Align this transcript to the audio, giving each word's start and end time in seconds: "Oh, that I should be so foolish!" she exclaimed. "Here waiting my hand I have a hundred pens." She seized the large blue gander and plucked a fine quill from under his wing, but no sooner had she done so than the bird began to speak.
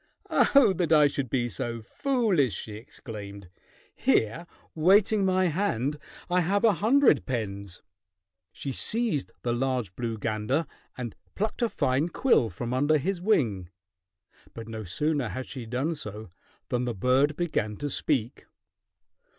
"Oh, 0.31 0.73
that 0.77 0.91
I 0.91 1.05
should 1.05 1.29
be 1.29 1.47
so 1.47 1.83
foolish!" 1.83 2.55
she 2.55 2.73
exclaimed. 2.73 3.49
"Here 3.93 4.47
waiting 4.73 5.23
my 5.23 5.45
hand 5.49 5.97
I 6.27 6.41
have 6.41 6.63
a 6.63 6.73
hundred 6.73 7.27
pens." 7.27 7.83
She 8.51 8.71
seized 8.71 9.31
the 9.43 9.53
large 9.53 9.95
blue 9.95 10.17
gander 10.17 10.65
and 10.97 11.15
plucked 11.35 11.61
a 11.61 11.69
fine 11.69 12.09
quill 12.09 12.49
from 12.49 12.73
under 12.73 12.97
his 12.97 13.21
wing, 13.21 13.69
but 14.55 14.67
no 14.67 14.83
sooner 14.85 15.29
had 15.29 15.45
she 15.45 15.67
done 15.67 15.93
so 15.93 16.31
than 16.69 16.85
the 16.85 16.95
bird 16.95 17.35
began 17.35 17.77
to 17.77 17.87
speak. 17.91 18.47